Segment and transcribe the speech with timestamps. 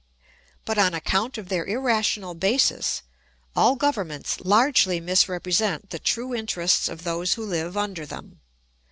[0.65, 3.03] But on account of their irrational basis
[3.55, 8.39] all governments largely misrepresent the true interests of those who live under them.